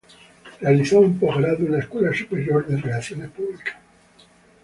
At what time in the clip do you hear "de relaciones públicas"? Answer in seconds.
2.65-3.77